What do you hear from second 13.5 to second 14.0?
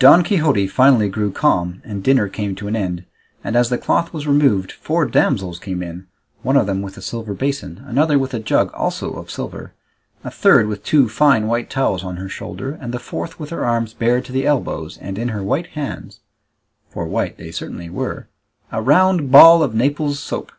her arms